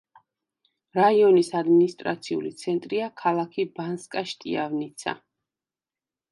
[0.99, 5.19] რაიონის ადმინისტრაციული ცენტრია ქალაქი ბანსკა-შტიავნიცა.